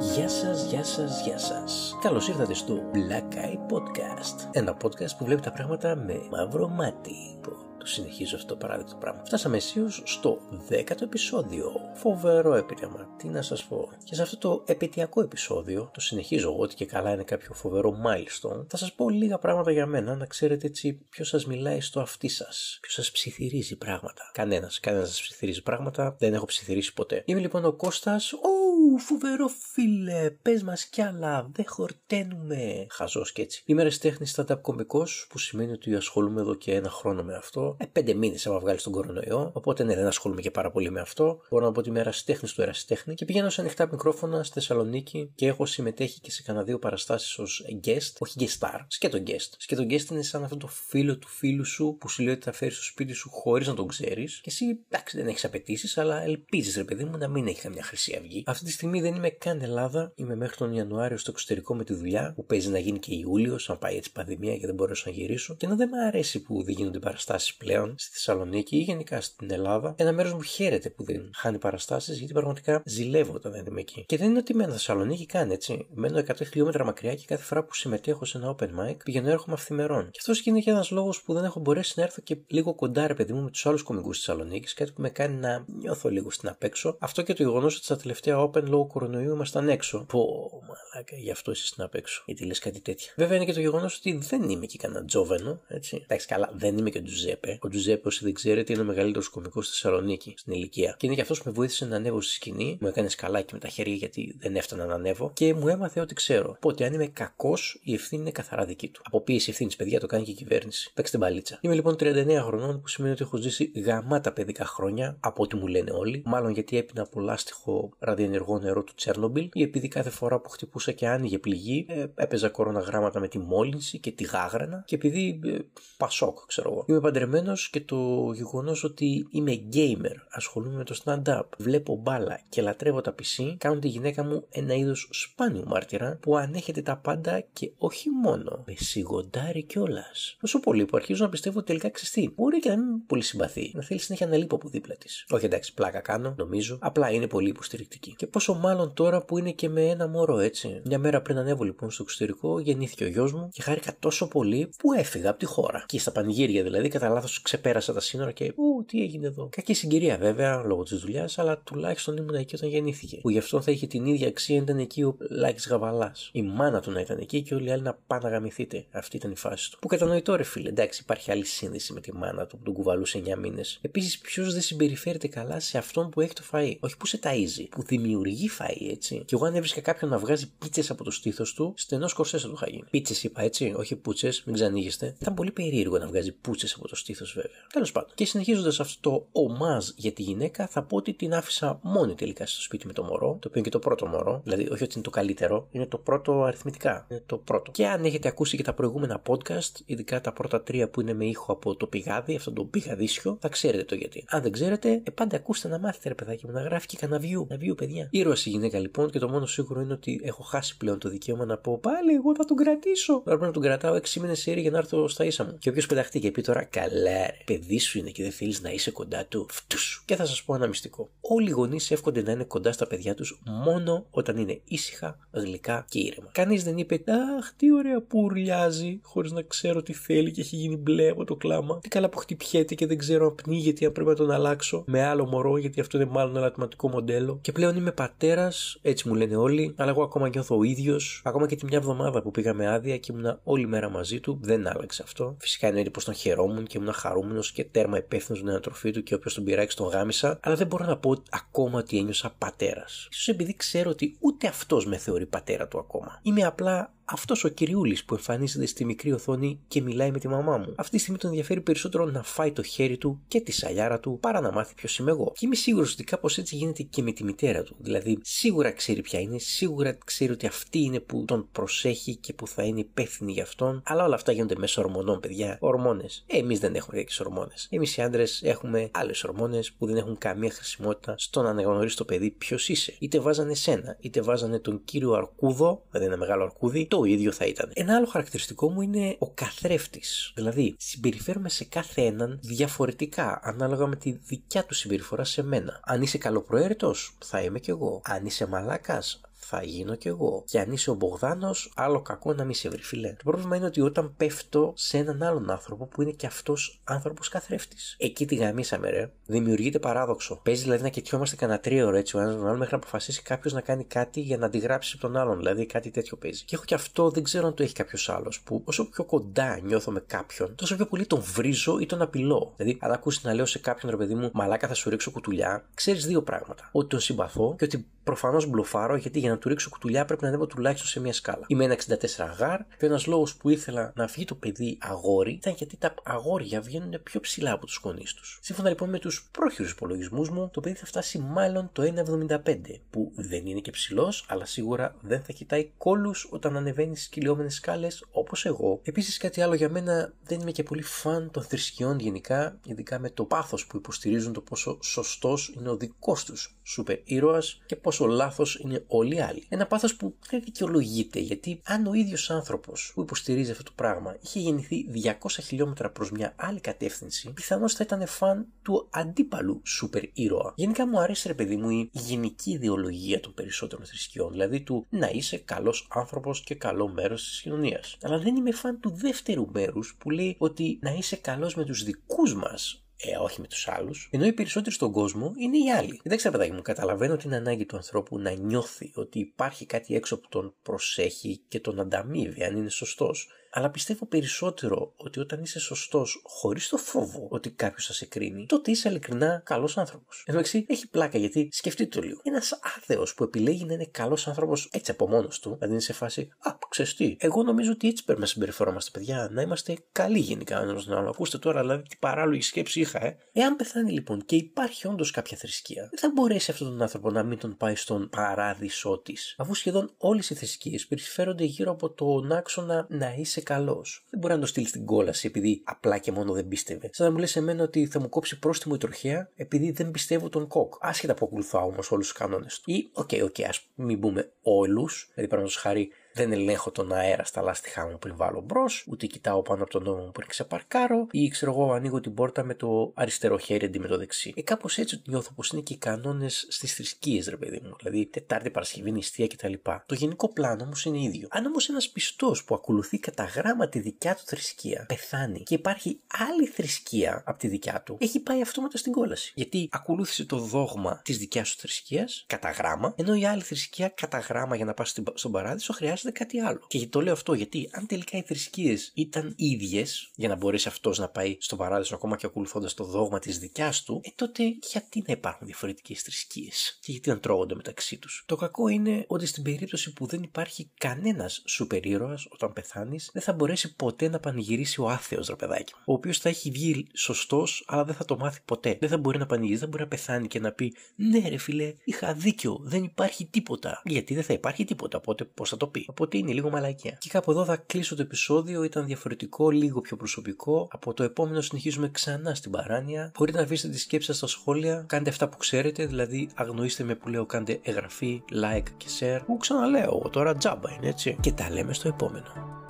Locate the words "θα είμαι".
297.24-297.58